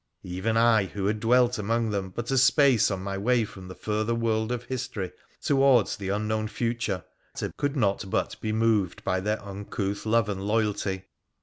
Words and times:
Even 0.23 0.57
I, 0.57 0.85
who 0.85 1.05
had 1.05 1.19
dwelt 1.19 1.59
among 1.59 1.91
them 1.91 2.09
but 2.09 2.31
a 2.31 2.37
space 2.39 2.89
on 2.89 3.03
my 3.03 3.19
way 3.19 3.45
from 3.45 3.67
the 3.67 3.75
further 3.75 4.15
world 4.15 4.51
of 4.51 4.63
history 4.63 5.11
towards 5.43 5.95
the 5.95 6.09
unknown 6.09 6.17
loa 6.27 6.37
WONDERFUL 6.37 6.65
ADVENTURES 6.69 6.89
OF 6.89 7.03
future, 7.39 7.51
could 7.57 7.75
not 7.75 8.09
but 8.09 8.41
be 8.41 8.51
moved 8.51 9.03
by 9.03 9.19
their 9.19 9.37
uncouth 9.45 10.07
love 10.07 10.27
and 10.27 10.41
loyalty. 10.43 11.03